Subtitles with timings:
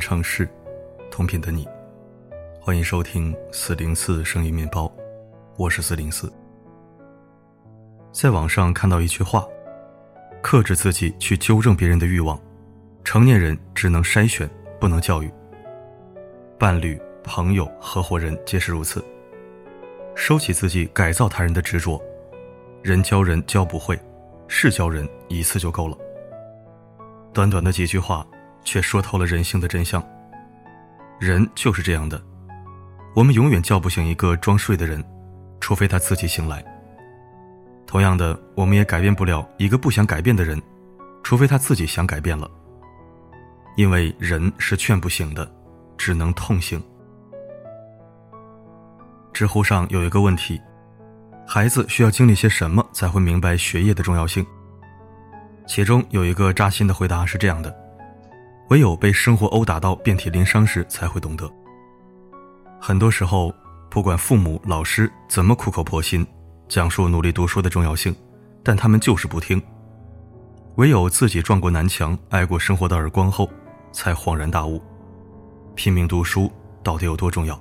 [0.00, 0.48] 城市，
[1.10, 1.68] 同频的你，
[2.58, 4.90] 欢迎收听四零四声音面包，
[5.58, 6.32] 我是四零四。
[8.10, 9.46] 在网上看到一句话：
[10.42, 12.40] 克制自己去纠正别人的欲望，
[13.04, 14.48] 成年人只能筛选，
[14.80, 15.30] 不能教育。
[16.58, 19.04] 伴侣、朋友、合伙人皆是如此。
[20.14, 22.02] 收起自己改造他人的执着，
[22.82, 24.00] 人教人教不会，
[24.48, 25.96] 事教人一次就够了。
[27.34, 28.26] 短短的几句话。
[28.64, 30.02] 却说透了人性的真相。
[31.18, 32.20] 人就是这样的，
[33.14, 35.04] 我们永远叫不醒一个装睡的人，
[35.60, 36.64] 除非他自己醒来。
[37.86, 40.60] 同样的，我们也改变不了一个不想改变的人，
[41.22, 42.50] 除非他自己想改变了。
[43.76, 45.50] 因为人是劝不醒的，
[45.98, 46.82] 只能痛醒。
[49.32, 50.60] 知乎上有一个问题：
[51.46, 54.46] 孩子需要经历些什么才会明白学业的重要性？
[55.66, 57.74] 其中有一个扎心的回答是这样的。
[58.70, 61.50] 唯有被生活殴打到遍体鳞伤时，才会懂得。
[62.80, 63.52] 很多时候，
[63.90, 66.24] 不管父母、老师怎么苦口婆心
[66.68, 68.14] 讲述努力读书的重要性，
[68.62, 69.60] 但他们就是不听。
[70.76, 73.50] 唯有自己撞过南墙、挨过生活的耳光后，
[73.90, 74.80] 才恍然大悟：
[75.74, 76.50] 拼命读书
[76.84, 77.60] 到底有多重要？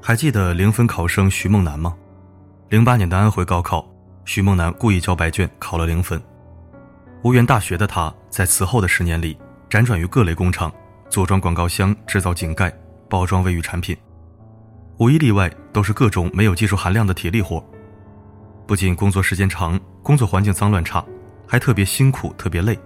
[0.00, 1.94] 还记得零分考生徐梦楠吗？
[2.70, 3.86] 零八年的安徽高考，
[4.24, 6.18] 徐梦楠故意交白卷，考了零分。
[7.22, 9.38] 无缘大学的他，在此后的十年里，
[9.70, 10.72] 辗转于各类工厂，
[11.08, 12.76] 组装广告箱、制造井盖、
[13.08, 13.96] 包装卫浴产品，
[14.98, 17.64] 无一例外都是各种没有技术含量的体力活。
[18.66, 21.04] 不仅工作时间长，工作环境脏乱差，
[21.46, 22.76] 还特别辛苦、特别累。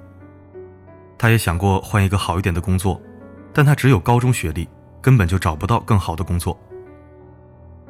[1.16, 3.00] 他也想过换一个好一点的工作，
[3.54, 4.68] 但他只有高中学历，
[5.00, 6.60] 根本就找不到更好的工作。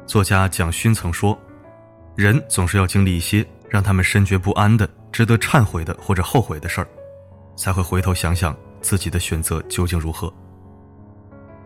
[0.05, 1.37] 作家蒋勋曾说
[2.15, 6.87] ：“人总是要经历一些让他们深觉不安的。”值得忏悔的或者后悔的事儿，
[7.59, 10.33] 才会回头想想自己的选择究竟如何。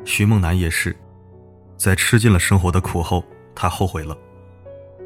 [0.04, 0.96] 徐梦楠也是，
[1.78, 3.24] 在吃尽了生活的苦后，
[3.54, 4.18] 他后悔了。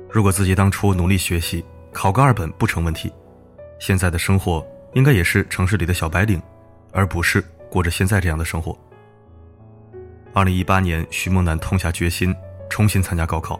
[0.09, 3.11] 如果自己当初努力学习，考个二本不成问题，
[3.79, 6.41] 现在的生活应该也是城市里的小白领，
[6.93, 8.75] 而不是过着现在这样的生活。
[10.33, 12.33] 二零一八年，徐梦楠痛下决心，
[12.69, 13.59] 重新参加高考。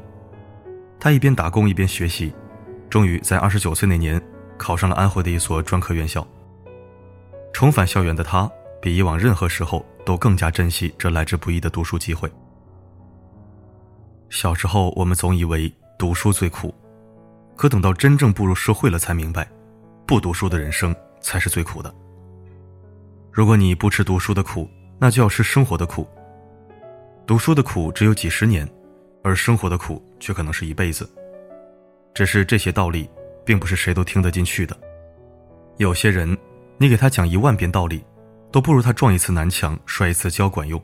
[0.98, 2.34] 他一边打工一边学习，
[2.90, 4.22] 终于在二十九岁那年。
[4.58, 6.26] 考上了安徽的一所专科院校。
[7.58, 8.48] 重返校园的他，
[8.80, 12.32] 比以往任何时候都更加珍惜这来之不易的读书机会。
[14.30, 16.72] 小时候，我们总以为读书最苦，
[17.56, 19.50] 可等到真正步入社会了，才明白，
[20.06, 21.92] 不读书的人生才是最苦的。
[23.32, 24.70] 如果你不吃读书的苦，
[25.00, 26.08] 那就要吃生活的苦。
[27.26, 28.70] 读书的苦只有几十年，
[29.24, 31.10] 而生活的苦却可能是一辈子。
[32.14, 33.10] 只是这些道理。
[33.44, 34.78] 并不是谁都听得进去的。
[35.78, 36.38] 有些人，
[36.80, 38.06] 你给他讲一万遍道理，
[38.52, 40.82] 都不如他撞一次南墙、摔一次跤管用。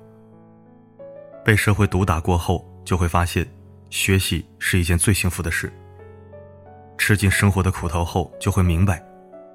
[1.45, 3.47] 被社会毒打过后，就会发现，
[3.91, 5.71] 学习是一件最幸福的事。
[6.97, 9.03] 吃尽生活的苦头后，就会明白，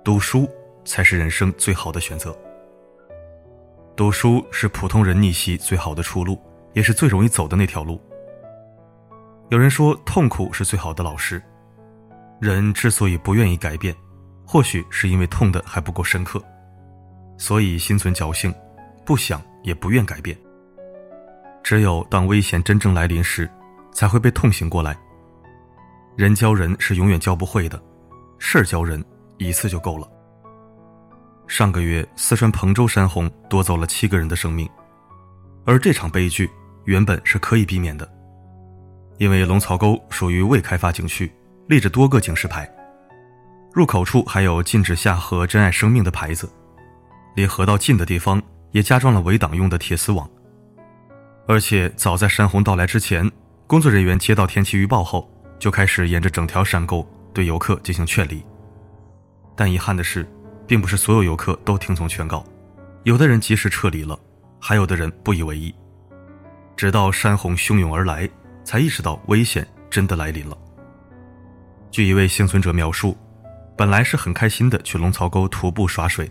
[0.05, 0.49] 读书
[0.85, 2.37] 才是人生最好的选择。
[3.97, 6.41] 读书是普通人逆袭最好的出路，
[6.73, 8.01] 也是最容易走的那条路。
[9.49, 11.43] 有人说，痛苦是最好的老师。
[12.39, 13.93] 人之所以不愿意改变，
[14.51, 16.43] 或许是因为痛的还不够深刻，
[17.37, 18.53] 所以心存侥幸，
[19.05, 20.35] 不想也不愿改变。
[21.63, 23.47] 只有当危险真正来临时，
[23.93, 24.99] 才会被痛醒过来。
[26.17, 27.79] 人教人是永远教不会的，
[28.39, 29.05] 事儿教人
[29.37, 30.11] 一次就够了。
[31.47, 34.67] 上个月，四川彭州山洪夺走了七个人的生命，
[35.67, 36.51] 而这场悲剧
[36.87, 38.11] 原本是可以避免的，
[39.19, 41.31] 因为龙槽沟属于未开发景区。
[41.67, 42.67] 立着多个警示牌，
[43.79, 46.51] 入口处还有禁止下河、珍爱生命的牌子，
[47.37, 48.43] 离河道近的地方
[48.73, 50.29] 也加装了围挡用的铁丝网。
[51.47, 53.31] 而且早在山洪到来之前，
[53.69, 55.31] 工作人员接到天气预报后，
[55.61, 58.45] 就开始沿着整条山沟对游客进行劝离。
[59.55, 60.29] 但遗憾的是，
[60.67, 62.45] 并不是所有游客都听从劝告，
[63.05, 64.19] 有的人及时撤离了，
[64.59, 65.73] 还有的人不以为意，
[66.77, 68.29] 直到山洪汹涌而来，
[68.65, 70.59] 才意识到危险真的来临了。
[71.93, 73.17] 据一位幸存者描述，
[73.79, 76.29] 本来是很开心的去龙槽沟徒步耍水，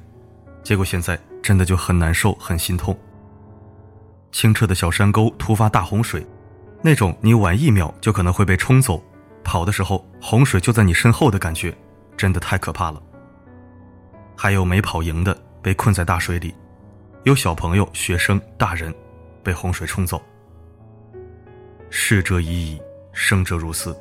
[0.61, 2.93] 结果现在真的就很难受、很心痛。
[4.33, 6.27] 清澈的小山沟突发大洪水，
[6.81, 9.01] 那种你晚一秒就可能会被冲走，
[9.45, 11.73] 跑的时候洪水就在你身后的感觉，
[12.17, 13.01] 真的太可怕了。
[14.35, 16.53] 还有没跑赢的被困在大水里，
[17.23, 18.93] 有小朋友、学生、大人
[19.41, 20.21] 被洪水冲走。
[21.89, 22.81] 逝者已矣，
[23.13, 23.97] 生者如斯。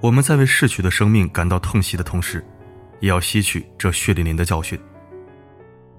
[0.00, 2.44] 我们在为逝去的生命感到痛惜的同时，
[3.00, 4.78] 也要吸取这血淋淋的教训。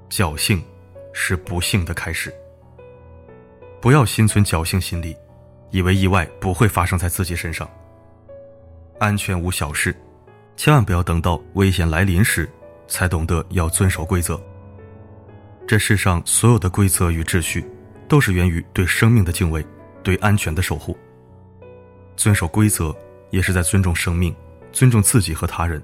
[0.10, 0.64] 侥幸，
[1.14, 2.34] 是不幸的开始。
[3.82, 5.16] 不要心存侥幸心理，
[5.70, 7.70] 以为意外不会发生在自己身上。
[9.00, 9.96] 安全无小事，
[10.56, 12.50] 千万不要等到危险来临时，
[12.88, 14.42] 才懂得要遵守规则。
[15.68, 17.64] 这世上所有的规则与秩序，
[18.08, 19.66] 都是源于对生命的敬畏，
[20.04, 20.98] 对安全的守护。
[22.18, 22.94] 遵守规则，
[23.30, 24.36] 也是在尊重生命，
[24.72, 25.82] 尊重自己和他人。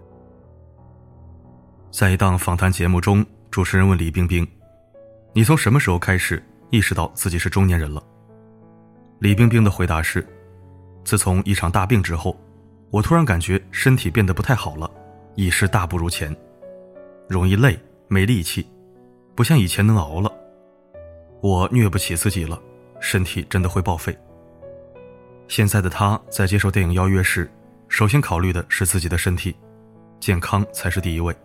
[1.92, 4.48] 在一档访谈节目中，主持人问李冰冰
[5.34, 8.02] ：“你从什么时候开始意识到自己是中年人了？”
[9.20, 10.28] 李冰冰的回答是
[11.06, 12.38] ：“自从一场大病之后，
[12.90, 14.90] 我突然感觉身体变得不太好了，
[15.36, 16.36] 已是大不如前，
[17.30, 18.68] 容易累，没力气。”
[19.36, 20.32] 不像以前能熬了，
[21.42, 22.58] 我虐不起自己了，
[23.02, 24.18] 身体真的会报废。
[25.48, 27.50] 现在的他在接受电影邀约时，
[27.88, 29.56] 首先考虑的是自己的身体，
[30.20, 31.36] 健康才是第一位。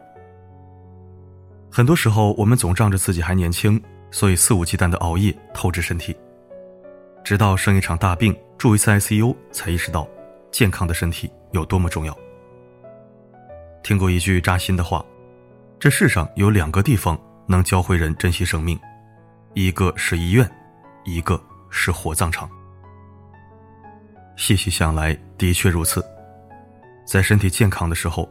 [1.70, 3.80] 很多时候，我们总仗着自己还年轻，
[4.10, 6.16] 所以肆无忌惮的熬夜透支身体，
[7.22, 10.08] 直到生一场大病住一次 ICU，才意识到
[10.50, 12.16] 健康的身体有多么重要。
[13.82, 15.04] 听过一句扎心的话：
[15.78, 17.18] 这世上有两个地方。
[17.46, 18.78] 能教会人珍惜生命，
[19.54, 20.48] 一个是医院，
[21.04, 22.48] 一个是火葬场。
[24.40, 26.02] 细细想来，的确如此。
[27.04, 28.26] 在身体健康的时候，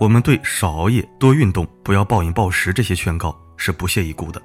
[0.00, 4.42] 我们对少熬夜、多运动、不要暴饮暴食这些劝告是不屑一顾的。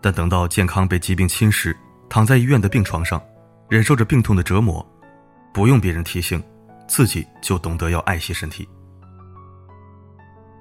[0.00, 1.76] 但等到健康被疾病侵蚀，
[2.08, 3.22] 躺在医院的病床上，
[3.68, 4.82] 忍受着病痛的折磨，
[5.52, 6.42] 不用别人提醒，
[6.88, 8.66] 自己就懂得要爱惜身体。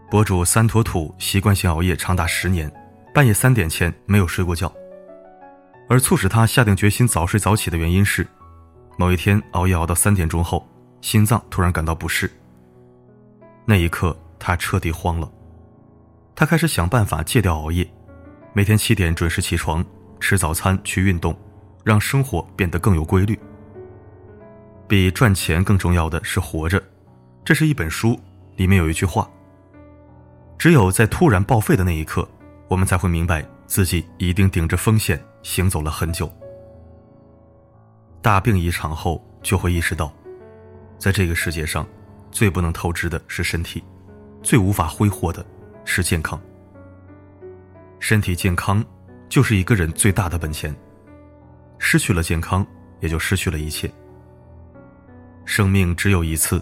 [0.10, 2.70] 博主三坨土习惯性熬夜长达十年，
[3.14, 4.70] 半夜三点前没有睡过觉。
[5.88, 8.28] 而促使他下定决心早睡早起的原因是，
[8.98, 10.68] 某一天熬夜熬到三点钟后，
[11.02, 12.30] 心脏突然感到不适。
[13.66, 15.32] 那一刻，他彻底慌了。
[16.36, 17.88] 他开始想办法戒掉熬夜，
[18.54, 19.84] 每天七点准时起床，
[20.20, 21.38] 吃早餐，去运动，
[21.84, 23.40] 让生活变得更有规律。
[24.88, 26.82] 比赚钱更重要的是活着。
[27.44, 28.20] 这是一本书，
[28.56, 29.30] 里面有一句话。
[30.58, 32.28] 只有在突然报废的那一刻，
[32.68, 36.32] 我们才会明白自己一定顶着风险行走了很久。
[38.22, 40.14] 大病一场后，就会意识到，
[41.00, 41.88] 在这个世界上，
[42.32, 43.84] 最不能透支的是身体，
[44.44, 45.44] 最无法挥霍的
[45.86, 46.40] 是健康。
[48.00, 48.84] 身体健康
[49.28, 50.76] 就是一个人最大的本钱，
[51.80, 52.66] 失去了健康，
[53.00, 53.92] 也就失去了一切。
[55.44, 56.62] 生命只有一次，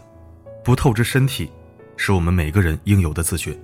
[0.63, 1.51] 不透支身体，
[1.97, 3.57] 是我们每个人应有的自觉。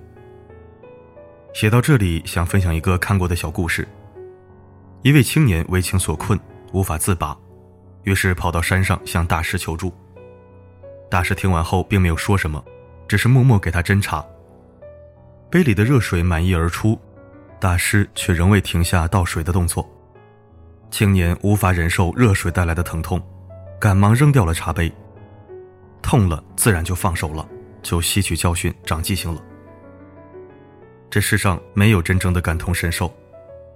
[1.54, 3.88] 写到这里，想分享一个看过的小故事。
[5.00, 6.38] 一位青年为情所困，
[6.72, 7.36] 无法自拔，
[8.06, 9.92] 于是跑到山上向大师求助。
[11.10, 12.64] 大师听完后，并没有说什么，
[13.08, 14.24] 只是默默给他斟茶。
[15.50, 16.98] 杯里的热水满溢而出，
[17.60, 19.84] 大师却仍未停下倒水的动作。
[20.88, 23.20] 青年无法忍受热水带来的疼痛，
[23.80, 24.90] 赶忙扔掉了茶杯。
[26.00, 27.46] 痛了，自然就放手了，
[27.82, 29.42] 就吸取教训，长记性了。
[31.10, 33.12] 这世上没有真正的感同身受，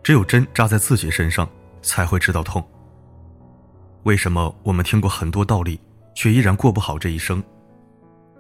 [0.05, 1.49] 只有针扎在自己身上
[1.83, 2.64] 才会知道痛。
[4.04, 5.78] 为什么我们听过很多道理，
[6.14, 7.42] 却依然过不好这一生？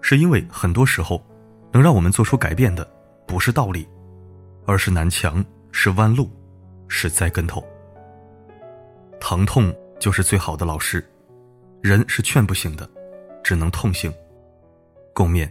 [0.00, 1.22] 是因为很多时候，
[1.70, 2.88] 能让我们做出改变的，
[3.26, 3.86] 不是道理，
[4.66, 6.30] 而是南墙，是弯路，
[6.88, 7.62] 是栽跟头。
[9.20, 11.06] 疼痛就是最好的老师，
[11.82, 12.88] 人是劝不醒的，
[13.44, 14.10] 只能痛醒。
[15.12, 15.46] 共勉。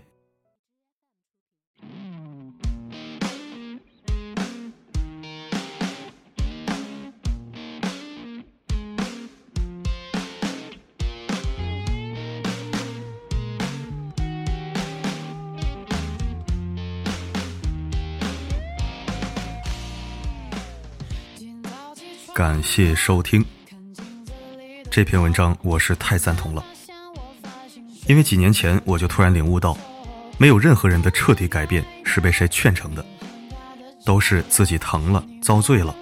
[22.40, 23.44] 感谢收听
[24.90, 26.64] 这篇文章，我是太赞同了。
[28.08, 29.78] 因为几年前我就突然领悟到，
[30.38, 33.06] 没有任何人的彻底改变是被谁劝成的，
[34.06, 35.94] 都是自己疼了、遭罪了，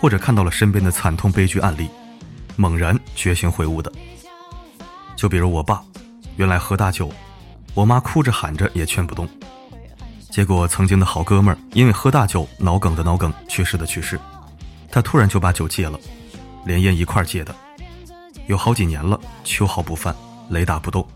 [0.00, 1.90] 或者看到了身边的惨痛悲剧案例，
[2.54, 3.90] 猛然觉醒悔悟的。
[5.16, 5.82] 就比如我爸，
[6.36, 7.12] 原来喝大酒，
[7.74, 9.28] 我妈哭着喊着也劝不动，
[10.30, 14.20] 结果曾经的好哥们儿因为喝大酒脑梗的脑梗去世的去世。
[14.90, 15.98] 他突然就把酒戒了，
[16.64, 17.54] 连烟一块戒的，
[18.48, 20.14] 有好几年了，秋毫不犯，
[20.50, 21.06] 雷打不动。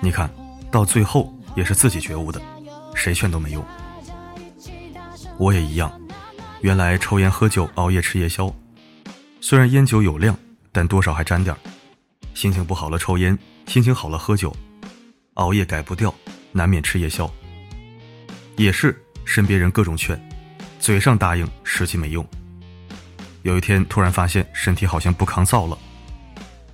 [0.00, 0.30] 你看
[0.70, 2.40] 到最后也是自己觉悟的，
[2.94, 3.64] 谁劝都没用。
[5.36, 6.00] 我也一样，
[6.60, 8.54] 原来抽烟喝酒、熬夜吃夜宵，
[9.40, 10.36] 虽然烟酒有量，
[10.70, 11.56] 但多少还沾点
[12.34, 14.54] 心情不好了抽烟，心情好了喝酒，
[15.34, 16.14] 熬夜改不掉，
[16.52, 17.28] 难免吃夜宵。
[18.56, 20.20] 也是身边人各种劝。
[20.78, 22.24] 嘴上答应，实际没用。
[23.44, 25.76] 有一天突然发现身体好像不抗造了，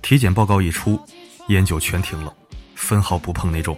[0.01, 0.97] 体检报告一出，
[1.49, 2.33] 烟酒全停了，
[2.75, 3.77] 分毫不碰那种。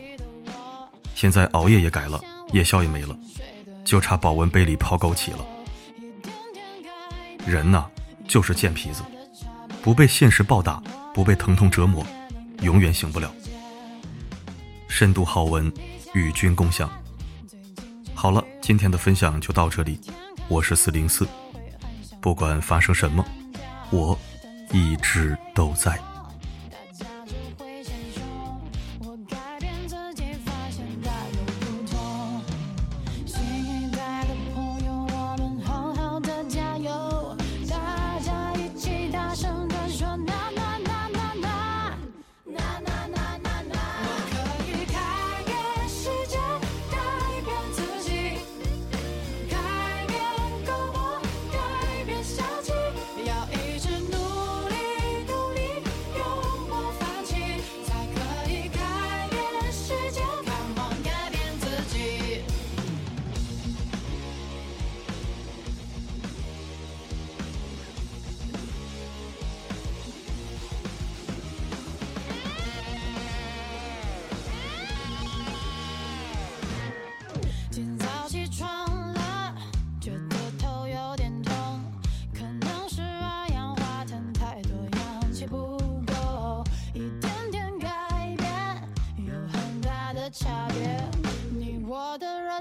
[1.16, 2.22] 现在熬夜也改了，
[2.52, 3.18] 夜宵也没了，
[3.84, 5.44] 就差保温杯里泡枸杞了。
[7.48, 7.88] 人呐，
[8.28, 9.02] 就是贱皮子，
[9.82, 10.80] 不被现实暴打，
[11.16, 12.06] 不被疼痛折磨，
[12.62, 13.34] 永远醒不了。
[14.88, 15.74] 深度好文，
[16.14, 16.88] 与君共享。
[18.14, 20.00] 好了，今天的分享就到这里，
[20.48, 21.28] 我是四零四，
[22.24, 23.26] 不管发生什么，
[23.92, 24.18] 我
[24.72, 26.00] 一直都在。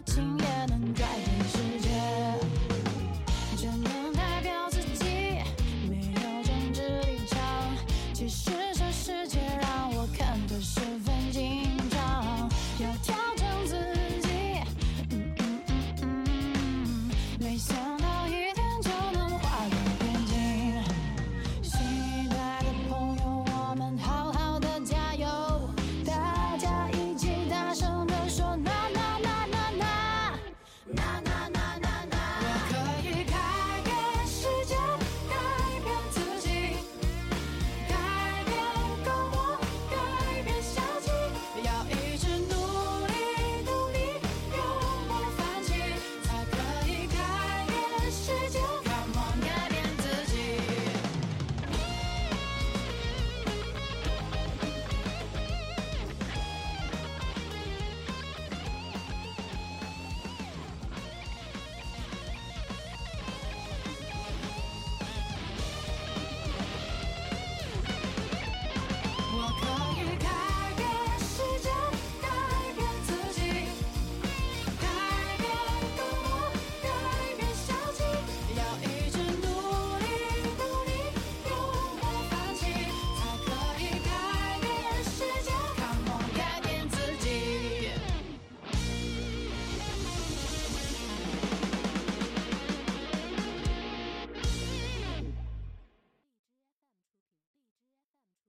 [0.07, 0.32] To.